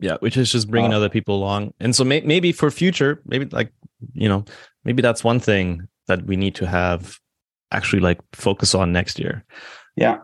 [0.00, 1.74] Yeah, which is just bringing uh, other people along.
[1.80, 3.72] And so may- maybe for future, maybe like,
[4.12, 4.44] you know,
[4.84, 7.18] maybe that's one thing that we need to have
[7.70, 9.44] actually like focus on next year.
[9.96, 10.18] Yeah.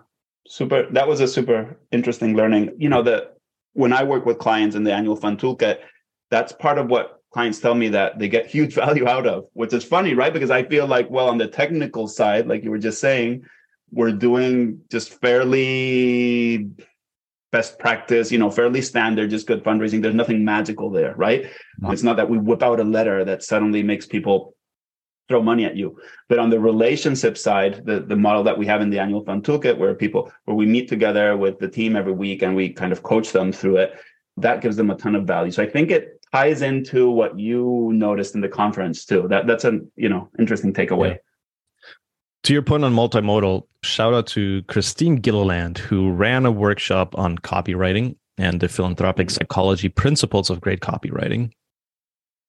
[0.46, 0.86] Super.
[0.90, 2.74] That was a super interesting learning.
[2.78, 3.36] You know, that
[3.72, 5.78] when I work with clients in the annual fund toolkit,
[6.30, 9.72] that's part of what clients tell me that they get huge value out of, which
[9.72, 10.32] is funny, right?
[10.32, 13.44] Because I feel like, well, on the technical side, like you were just saying,
[13.90, 16.68] we're doing just fairly
[17.54, 20.02] best practice, you know, fairly standard, just good fundraising.
[20.02, 21.46] There's nothing magical there, right?
[21.84, 24.56] It's not that we whip out a letter that suddenly makes people
[25.28, 25.96] throw money at you.
[26.28, 29.44] But on the relationship side, the, the model that we have in the annual fund
[29.44, 32.90] toolkit, where people, where we meet together with the team every week and we kind
[32.90, 34.00] of coach them through it,
[34.36, 35.52] that gives them a ton of value.
[35.52, 39.28] So I think it ties into what you noticed in the conference too.
[39.28, 41.10] That that's a you know interesting takeaway.
[41.10, 41.16] Yeah
[42.44, 47.38] to your point on multimodal, shout out to Christine Gilliland, who ran a workshop on
[47.38, 51.52] copywriting and the philanthropic psychology principles of great copywriting.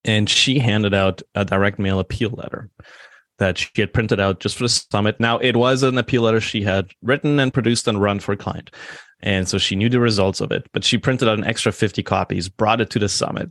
[0.04, 2.70] And she handed out a direct mail appeal letter
[3.40, 5.20] that she had printed out just for the summit.
[5.20, 8.38] Now, it was an appeal letter she had written and produced and run for a
[8.38, 8.72] client.
[9.22, 12.04] And so she knew the results of it, but she printed out an extra 50
[12.04, 13.50] copies, brought it to the summit,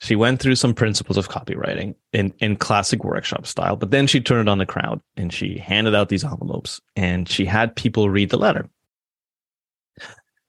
[0.00, 4.20] she went through some principles of copywriting in, in classic workshop style, but then she
[4.20, 8.30] turned on the crowd and she handed out these envelopes and she had people read
[8.30, 8.68] the letter.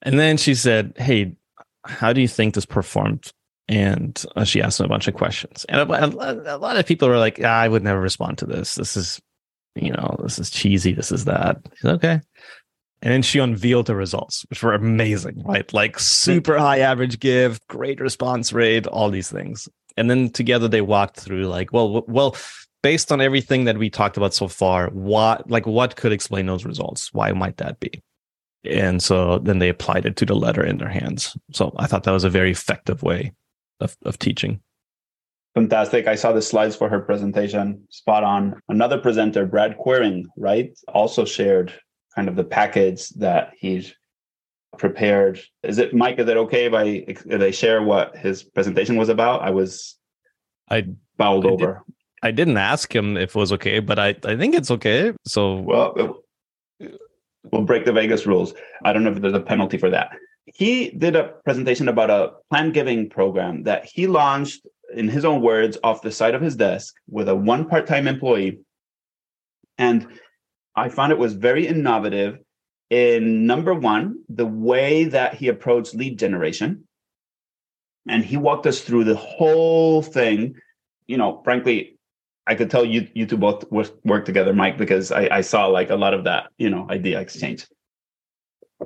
[0.02, 1.36] And then she said, Hey,
[1.86, 3.34] how do you think this performed?
[3.68, 5.66] And uh, she asked them a bunch of questions.
[5.68, 8.76] And a, a, a lot of people were like, I would never respond to this.
[8.76, 9.22] This is,
[9.76, 10.94] you know, this is cheesy.
[10.94, 11.58] This is that.
[11.76, 12.22] Said, okay.
[13.02, 15.72] And then she unveiled the results, which were amazing, right?
[15.72, 19.70] Like super high average give, great response rate, all these things.
[19.96, 22.36] And then together they walked through like, well, well,
[22.82, 26.66] based on everything that we talked about so far, what like what could explain those
[26.66, 27.14] results?
[27.14, 28.02] Why might that be?
[28.66, 31.38] And so then they applied it to the letter in their hands.
[31.54, 33.34] So I thought that was a very effective way
[33.80, 34.60] of, of teaching.
[35.56, 36.08] Fantastic.
[36.08, 37.86] I saw the slides for her presentation.
[37.90, 38.60] Spot on.
[38.68, 40.78] Another presenter, Brad Quering, right?
[40.90, 41.74] Also shared
[42.15, 43.93] kind of the package that he's
[44.78, 45.41] prepared.
[45.63, 46.19] Is it Mike?
[46.19, 49.41] Is it okay if I if I share what his presentation was about?
[49.41, 49.98] I was
[50.69, 51.84] I bowled I over.
[51.86, 55.13] Did, I didn't ask him if it was okay, but I I think it's okay.
[55.26, 56.24] So well,
[57.52, 58.54] we'll break the Vegas rules.
[58.84, 60.12] I don't know if there's a penalty for that.
[60.45, 65.41] He did a presentation about a plan giving program that he launched in his own
[65.41, 68.60] words off the side of his desk with a one part-time employee
[69.78, 70.08] and
[70.80, 72.39] I found it was very innovative
[72.89, 76.88] in number one, the way that he approached lead generation.
[78.08, 80.56] And he walked us through the whole thing.
[81.08, 81.98] You know, frankly,
[82.48, 85.92] I could tell you you two both work together, Mike, because I, I saw like
[85.92, 87.68] a lot of that, you know, idea exchange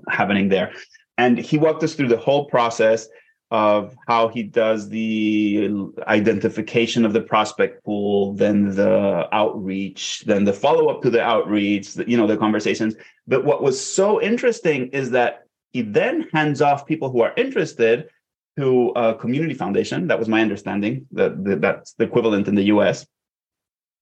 [0.10, 0.74] happening there.
[1.18, 3.08] And he walked us through the whole process
[3.54, 5.70] of how he does the
[6.08, 11.96] identification of the prospect pool, then the outreach, then the follow up to the outreach,
[12.08, 12.96] you know, the conversations.
[13.28, 18.10] But what was so interesting is that he then hands off people who are interested
[18.58, 20.08] to a community foundation.
[20.08, 21.06] That was my understanding.
[21.12, 23.06] That, that that's the equivalent in the U.S.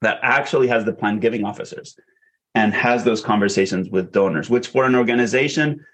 [0.01, 1.97] That actually has the plan giving officers
[2.55, 4.49] and has those conversations with donors.
[4.49, 5.85] Which for an organization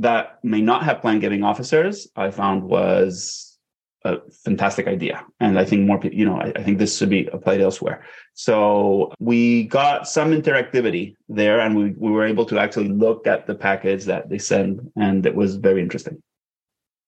[0.00, 3.58] that may not have plan giving officers, I found was
[4.04, 5.24] a fantastic idea.
[5.40, 8.02] And I think more people, you know, I, I, think this should be applied elsewhere.
[8.32, 13.46] So we got some interactivity there and we, we were able to actually look at
[13.46, 14.90] the package that they send.
[14.96, 16.22] And it was very interesting.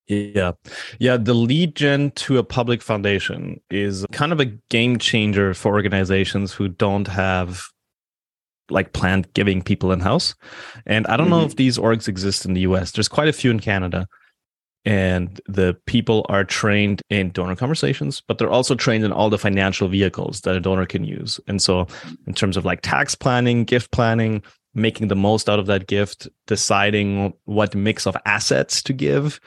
[0.06, 0.52] Yeah.
[0.98, 1.16] Yeah.
[1.16, 6.52] The lead gen to a public foundation is kind of a game changer for organizations
[6.52, 7.62] who don't have
[8.72, 10.34] like planned giving people in house.
[10.86, 11.40] And I don't mm-hmm.
[11.40, 12.92] know if these orgs exist in the US.
[12.92, 14.06] There's quite a few in Canada
[14.84, 19.38] and the people are trained in donor conversations but they're also trained in all the
[19.38, 21.86] financial vehicles that a donor can use and so
[22.26, 24.42] in terms of like tax planning gift planning
[24.74, 29.38] making the most out of that gift deciding what mix of assets to give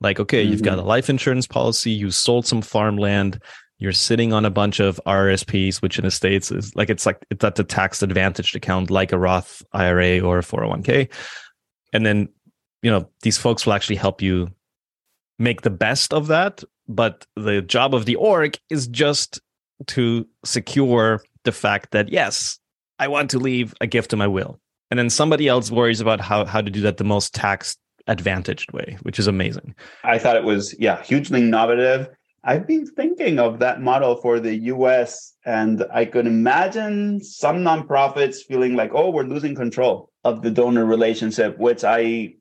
[0.00, 0.88] like okay you've got a mm-hmm.
[0.88, 3.40] life insurance policy you sold some farmland
[3.80, 7.26] you're sitting on a bunch of RRSPs, which in the States is like it's like
[7.30, 11.10] it's at the tax advantaged account, like a Roth IRA or a 401k.
[11.92, 12.28] And then,
[12.82, 14.48] you know, these folks will actually help you
[15.38, 16.62] make the best of that.
[16.88, 19.40] But the job of the org is just
[19.86, 22.58] to secure the fact that, yes,
[22.98, 24.60] I want to leave a gift to my will.
[24.90, 28.72] And then somebody else worries about how, how to do that the most tax advantaged
[28.72, 29.74] way, which is amazing.
[30.04, 32.10] I thought it was, yeah, hugely innovative.
[32.42, 38.38] I've been thinking of that model for the US, and I could imagine some nonprofits
[38.46, 42.34] feeling like, oh, we're losing control of the donor relationship, which I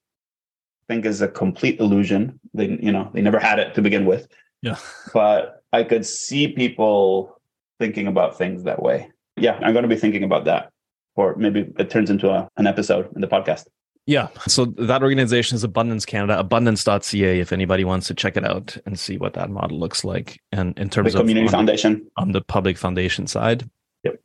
[0.88, 2.40] think is a complete illusion.
[2.54, 4.28] They, you know, they never had it to begin with.
[4.62, 4.78] Yeah.
[5.14, 7.40] But I could see people
[7.80, 9.10] thinking about things that way.
[9.36, 10.72] Yeah, I'm going to be thinking about that,
[11.16, 13.66] or maybe it turns into a, an episode in the podcast.
[14.10, 14.30] Yeah.
[14.48, 19.00] So that organization is Abundance Canada, abundance.ca, if anybody wants to check it out and
[19.00, 20.42] see what that model looks like.
[20.52, 23.70] And in terms the community of community foundation on the public foundation side.
[24.04, 24.20] Yep.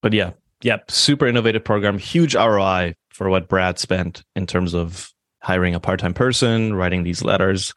[0.00, 0.30] But yeah,
[0.62, 0.90] yep.
[0.90, 6.14] super innovative program, huge ROI for what Brad spent in terms of hiring a part-time
[6.14, 7.74] person, writing these letters,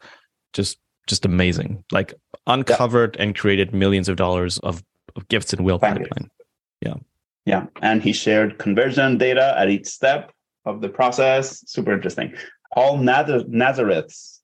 [0.54, 1.84] just just amazing.
[1.92, 2.14] Like
[2.46, 4.82] uncovered and created millions of dollars of,
[5.14, 6.30] of gifts and will pipeline.
[6.80, 6.94] Yeah.
[7.44, 7.66] Yeah.
[7.82, 10.32] And he shared conversion data at each step
[10.66, 11.62] of the process.
[11.70, 12.34] Super interesting.
[12.74, 14.42] Paul Nazareth's,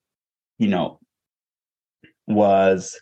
[0.59, 1.01] you know,
[2.27, 2.99] was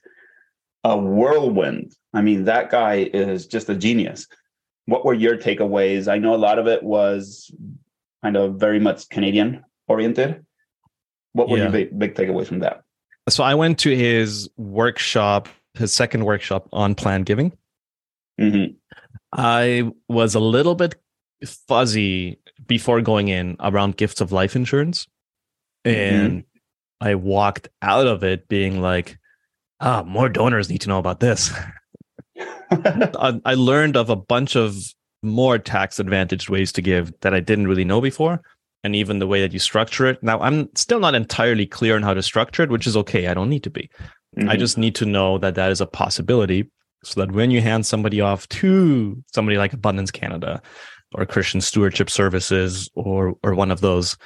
[0.83, 1.95] a whirlwind.
[2.13, 4.27] I mean, that guy is just a genius.
[4.87, 6.11] What were your takeaways?
[6.11, 7.55] I know a lot of it was
[8.25, 10.45] kind of very much Canadian oriented.
[11.33, 11.65] What were yeah.
[11.65, 12.83] your big, big takeaways from that?
[13.29, 17.53] So I went to his workshop, his second workshop on planned giving.
[18.41, 18.73] Mm-hmm.
[19.33, 20.97] I was a little bit
[21.45, 25.07] fuzzy before going in around gifts of life insurance.
[25.85, 27.07] And mm-hmm.
[27.07, 29.19] I walked out of it being like,
[29.81, 31.51] ah, more donors need to know about this.
[32.71, 34.77] I, I learned of a bunch of
[35.23, 38.41] more tax advantaged ways to give that I didn't really know before
[38.83, 40.23] and even the way that you structure it.
[40.23, 43.27] Now, I'm still not entirely clear on how to structure it, which is okay.
[43.27, 43.91] I don't need to be.
[44.37, 44.49] Mm-hmm.
[44.49, 46.71] I just need to know that that is a possibility
[47.03, 50.63] so that when you hand somebody off to somebody like Abundance Canada
[51.15, 54.17] or Christian Stewardship Services or or one of those,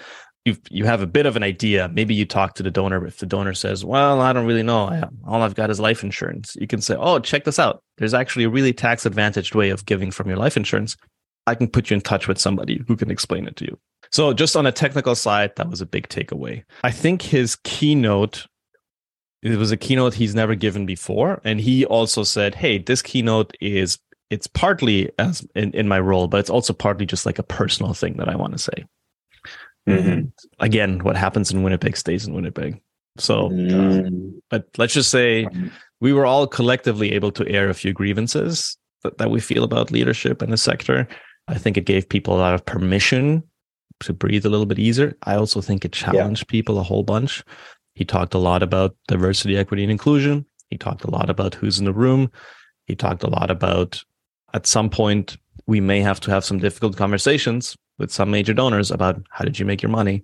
[0.45, 1.89] you you have a bit of an idea.
[1.93, 3.07] Maybe you talk to the donor.
[3.07, 4.87] If the donor says, "Well, I don't really know.
[4.87, 7.83] I, all I've got is life insurance," you can say, "Oh, check this out.
[7.99, 10.97] There's actually a really tax advantaged way of giving from your life insurance.
[11.47, 13.79] I can put you in touch with somebody who can explain it to you."
[14.11, 16.63] So, just on a technical side, that was a big takeaway.
[16.83, 18.47] I think his keynote
[19.43, 23.55] it was a keynote he's never given before, and he also said, "Hey, this keynote
[23.61, 23.99] is
[24.31, 27.95] it's partly as in, in my role, but it's also partly just like a personal
[27.95, 28.85] thing that I want to say."
[29.89, 30.29] Mm-hmm.
[30.61, 32.81] Again, what happens in Winnipeg stays in Winnipeg.
[33.19, 34.33] So, mm.
[34.51, 35.47] but let's just say
[36.01, 39.91] we were all collectively able to air a few grievances that, that we feel about
[39.91, 41.07] leadership in the sector.
[41.47, 43.43] I think it gave people a lot of permission
[44.01, 45.17] to breathe a little bit easier.
[45.23, 46.51] I also think it challenged yeah.
[46.51, 47.45] people a whole bunch.
[47.95, 50.45] He talked a lot about diversity, equity, and inclusion.
[50.71, 52.33] He talked a lot about who's in the room.
[52.87, 54.03] He talked a lot about
[54.55, 55.37] at some point
[55.67, 59.59] we may have to have some difficult conversations with some major donors about how did
[59.59, 60.23] you make your money.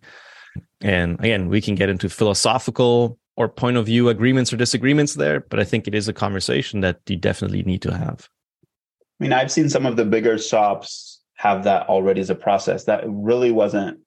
[0.81, 5.41] And again, we can get into philosophical or point of view agreements or disagreements there,
[5.41, 8.29] but I think it is a conversation that you definitely need to have.
[8.65, 12.85] I mean, I've seen some of the bigger shops have that already as a process.
[12.85, 14.01] That really wasn't,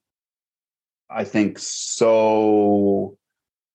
[1.09, 3.17] I think, so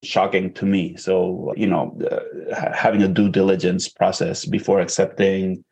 [0.04, 0.96] shocking to me.
[0.96, 5.64] So, you know, uh, having a due diligence process before accepting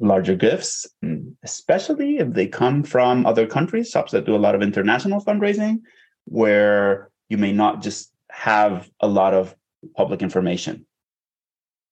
[0.00, 4.54] larger gifts, mm, especially if they come from other countries, shops that do a lot
[4.54, 5.80] of international fundraising,
[6.24, 9.54] where you may not just have a lot of
[9.96, 10.86] public information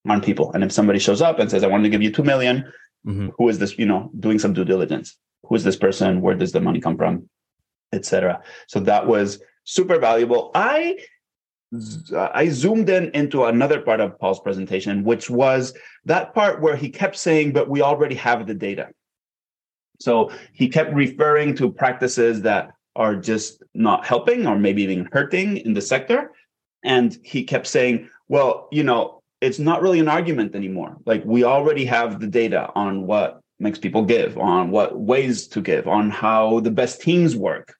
[0.09, 0.53] on people.
[0.53, 2.73] And if somebody shows up and says, I want to give you 2 million,
[3.07, 3.29] mm-hmm.
[3.37, 5.17] who is this, you know, doing some due diligence?
[5.45, 6.21] Who is this person?
[6.21, 7.29] Where does the money come from?
[7.93, 10.51] Etc so that was super valuable.
[10.55, 10.99] I
[11.75, 15.75] Uh, I zoomed in into another part of Paul's presentation, which was
[16.07, 18.89] that part where he kept saying, but we already have the data.
[20.01, 25.59] So he kept referring to practices that are just not helping or maybe even hurting
[25.59, 26.33] in the sector.
[26.85, 30.97] And he kept saying, well, you know, it's not really an argument anymore.
[31.05, 35.61] Like we already have the data on what makes people give, on what ways to
[35.61, 37.75] give, on how the best teams work.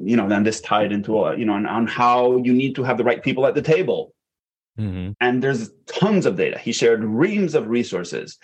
[0.00, 2.82] You know, then this tied into a, you know, on, on how you need to
[2.82, 4.12] have the right people at the table.
[4.78, 5.12] Mm-hmm.
[5.20, 6.58] And there's tons of data.
[6.58, 8.38] He shared reams of resources.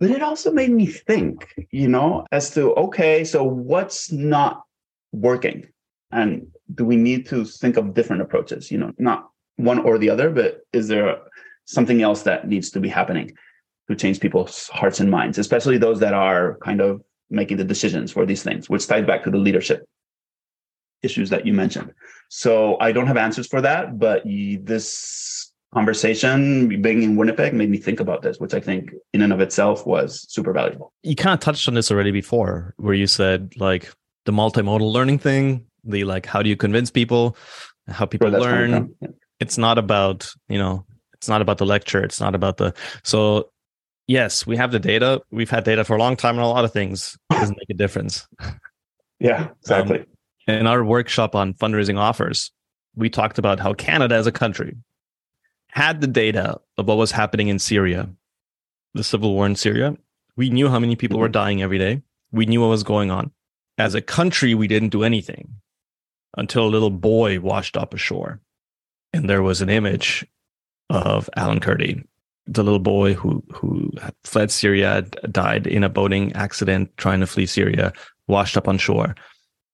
[0.00, 4.62] But it also made me think, you know, as to okay, so what's not
[5.12, 5.66] working?
[6.10, 8.70] And do we need to think of different approaches?
[8.70, 11.18] You know, not one or the other, but is there
[11.64, 13.32] something else that needs to be happening
[13.88, 18.12] to change people's hearts and minds, especially those that are kind of making the decisions
[18.12, 19.86] for these things, which ties back to the leadership
[21.06, 21.90] issues that you mentioned.
[22.28, 27.78] So I don't have answers for that, but this conversation being in Winnipeg made me
[27.78, 30.92] think about this, which I think in and of itself was super valuable.
[31.02, 33.92] You kind of touched on this already before, where you said like
[34.24, 37.36] the multimodal learning thing, the like how do you convince people,
[37.88, 38.94] how people learn.
[39.00, 39.08] Yeah.
[39.38, 42.02] It's not about, you know, it's not about the lecture.
[42.02, 43.50] It's not about the so
[44.06, 45.20] yes, we have the data.
[45.30, 47.18] We've had data for a long time on a lot of things.
[47.30, 48.26] It doesn't make a difference.
[49.18, 50.00] Yeah, exactly.
[50.00, 50.06] Um,
[50.46, 52.50] in our workshop on fundraising offers,
[52.94, 54.76] we talked about how Canada as a country
[55.68, 58.08] had the data of what was happening in Syria,
[58.94, 59.96] the civil war in Syria.
[60.36, 62.02] We knew how many people were dying every day.
[62.32, 63.30] We knew what was going on.
[63.78, 65.48] As a country, we didn't do anything
[66.36, 68.40] until a little boy washed up ashore.
[69.12, 70.26] And there was an image
[70.90, 72.04] of Alan Kurdi,
[72.46, 73.90] the little boy who who
[74.24, 77.92] fled Syria, died in a boating accident trying to flee Syria,
[78.28, 79.14] washed up on shore.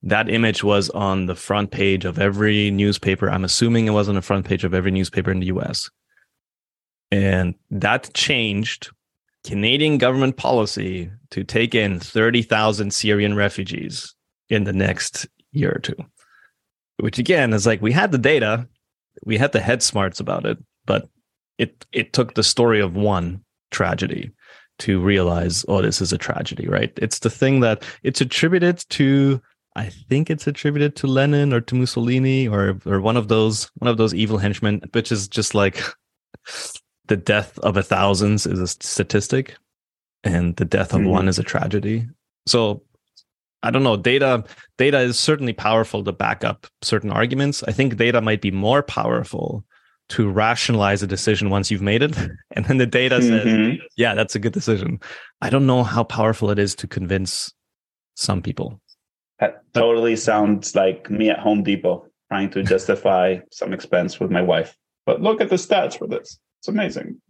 [0.03, 3.31] That image was on the front page of every newspaper.
[3.31, 5.89] I'm assuming it was on the front page of every newspaper in the US.
[7.11, 8.91] And that changed
[9.45, 14.15] Canadian government policy to take in 30,000 Syrian refugees
[14.49, 15.97] in the next year or two.
[16.99, 18.69] Which again is like we had the data,
[19.25, 21.09] we had the head smarts about it, but
[21.59, 24.31] it it took the story of one tragedy
[24.79, 29.41] to realize oh this is a tragedy right it's the thing that it's attributed to
[29.77, 33.91] i think it's attributed to lenin or to mussolini or or one of those one
[33.91, 35.83] of those evil henchmen which is just like
[37.09, 39.57] the death of a thousands is a statistic
[40.25, 41.11] and the death of mm-hmm.
[41.11, 42.07] one is a tragedy
[42.47, 42.83] so
[43.63, 44.45] i don't know data
[44.79, 48.83] data is certainly powerful to back up certain arguments i think data might be more
[48.83, 49.65] powerful
[50.13, 52.17] to rationalize a decision once you've made it.
[52.55, 53.79] And then the data mm-hmm.
[53.79, 55.01] says, yeah, that's a good decision.
[55.41, 57.51] I don't know how powerful it is to convince
[58.15, 58.79] some people.
[59.43, 64.41] That totally sounds like me at Home Depot trying to justify some expense with my
[64.41, 64.77] wife.
[65.05, 66.39] But look at the stats for this.
[66.61, 67.21] It's amazing.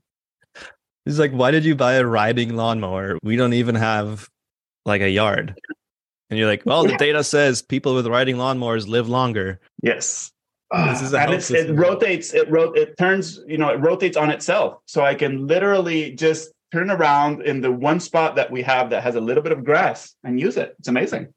[1.07, 3.19] He's like, why did you buy a riding lawnmower?
[3.23, 4.29] We don't even have
[4.85, 5.59] like a yard.
[6.29, 9.59] And you're like, well, the data says people with riding lawnmowers live longer.
[9.83, 10.33] Yes
[10.73, 14.31] this ah, is and it rotates it ro- it turns you know it rotates on
[14.31, 18.89] itself so i can literally just turn around in the one spot that we have
[18.89, 21.29] that has a little bit of grass and use it it's amazing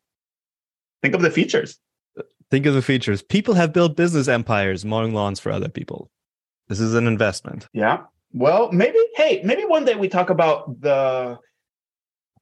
[1.05, 1.79] think of the features
[2.51, 6.09] think of the features people have built business empires mowing lawns for other people
[6.67, 8.01] this is an investment yeah
[8.33, 11.37] well maybe hey maybe one day we talk about the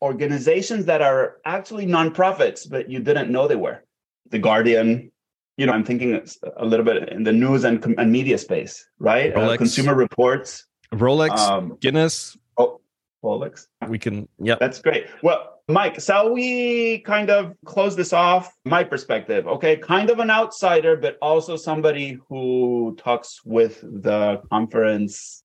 [0.01, 3.83] organizations that are actually nonprofits but you didn't know they were
[4.29, 5.11] the guardian
[5.57, 6.19] you know, I'm thinking
[6.57, 9.35] a little bit in the news and, and media space, right?
[9.35, 12.37] Uh, consumer reports, Rolex, um, Guinness.
[12.57, 12.81] Oh,
[13.23, 13.67] Rolex.
[13.87, 14.55] We can, yeah.
[14.59, 15.05] That's great.
[15.21, 18.53] Well, Mike, shall we kind of close this off?
[18.65, 25.43] My perspective, okay, kind of an outsider, but also somebody who talks with the conference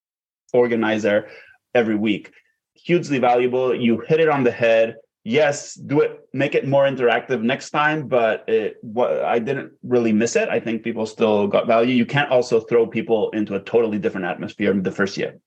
[0.53, 1.29] organizer
[1.75, 2.33] every week.
[2.75, 3.75] Hugely valuable.
[3.75, 4.97] You hit it on the head
[5.29, 8.09] yes, do it, make it more interactive next time.
[8.09, 10.49] But it, what, I didn't really miss it.
[10.49, 11.95] I think people still got value.
[11.95, 15.39] You can't also throw people into a totally different atmosphere the first year.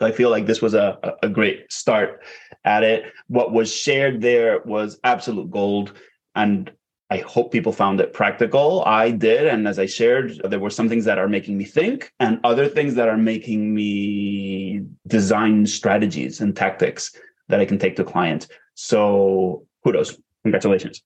[0.00, 2.22] I feel like this was a, a great start
[2.64, 3.12] at it.
[3.26, 5.92] What was shared there was absolute gold.
[6.34, 6.70] And
[7.10, 8.84] I hope people found it practical.
[8.84, 9.46] I did.
[9.46, 12.68] And as I shared, there were some things that are making me think and other
[12.68, 17.12] things that are making me design strategies and tactics
[17.48, 18.48] that I can take to clients.
[18.74, 20.18] So kudos.
[20.44, 21.02] Congratulations.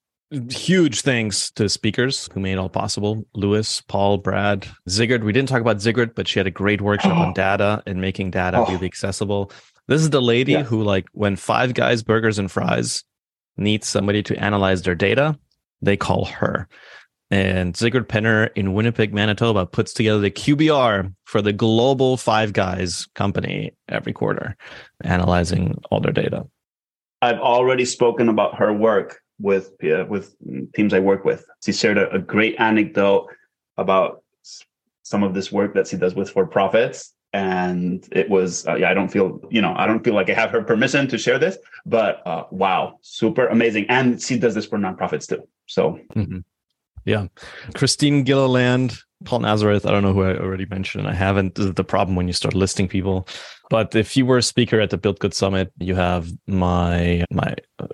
[0.51, 3.27] Huge thanks to speakers who made it all possible.
[3.35, 5.25] Louis, Paul, Brad, Sigrid.
[5.25, 7.23] We didn't talk about Sigrid, but she had a great workshop oh.
[7.23, 8.73] on data and making data oh.
[8.73, 9.53] really accessible.
[9.89, 10.63] This is the lady yeah.
[10.63, 13.05] who, like, when Five Guys Burgers and Fries
[13.57, 15.39] needs somebody to analyze their data,
[15.83, 16.69] they call her.
[17.31, 23.07] And Sigrid Penner in Winnipeg, Manitoba puts together the QBR for the global Five Guys
[23.15, 24.57] company every quarter,
[25.03, 26.47] analyzing all their data.
[27.23, 29.73] I've already spoken about her work with
[30.09, 30.35] with
[30.75, 31.45] teams I work with.
[31.65, 33.29] She shared a, a great anecdote
[33.77, 34.23] about
[35.03, 38.91] some of this work that she does with for profits and it was uh, yeah
[38.91, 41.39] i don't feel you know i don't feel like i have her permission to share
[41.39, 43.87] this but uh, wow super amazing.
[43.89, 45.49] And she does this for nonprofits too.
[45.67, 45.99] So.
[46.15, 46.39] Mm-hmm.
[47.05, 47.27] yeah.
[47.75, 51.55] Christine gilliland paul nazareth i don't know who i already mentioned i haven't.
[51.55, 53.27] The problem when you start listing people
[53.73, 57.55] but if you were a speaker at the build good summit you have my my
[57.79, 57.87] uh,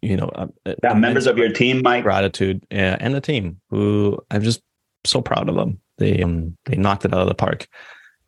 [0.00, 0.46] you know uh,
[0.82, 4.62] yeah, members of your team mike gratitude yeah, and the team who i'm just
[5.04, 7.66] so proud of them they um they knocked it out of the park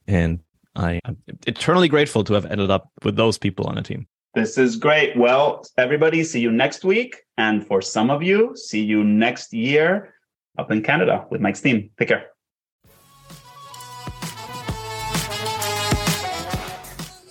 [0.07, 0.41] and
[0.77, 1.17] I am
[1.47, 4.07] eternally grateful to have ended up with those people on a team.
[4.35, 5.17] This is great.
[5.17, 7.17] Well, everybody, see you next week.
[7.39, 10.15] And for some of you, see you next year
[10.59, 11.91] up in Canada with Mike's team.
[11.99, 12.34] Take care.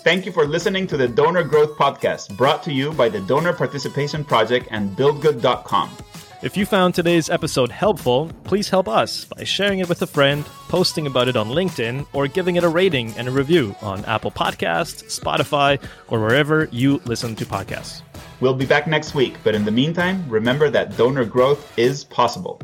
[0.03, 3.53] Thank you for listening to the Donor Growth Podcast, brought to you by the Donor
[3.53, 5.95] Participation Project and BuildGood.com.
[6.41, 10.43] If you found today's episode helpful, please help us by sharing it with a friend,
[10.67, 14.29] posting about it on LinkedIn, or giving it a rating and a review on Apple
[14.29, 18.01] Podcasts, Spotify, or wherever you listen to podcasts.
[18.41, 22.59] We'll be back next week, but in the meantime, remember that donor growth is possible.